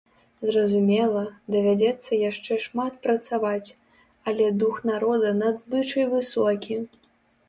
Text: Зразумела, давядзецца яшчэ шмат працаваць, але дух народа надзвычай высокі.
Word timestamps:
Зразумела, 0.49 1.21
давядзецца 1.55 2.17
яшчэ 2.21 2.57
шмат 2.65 2.93
працаваць, 3.03 3.69
але 4.31 4.47
дух 4.63 4.79
народа 4.91 5.29
надзвычай 5.43 6.09
высокі. 6.15 6.79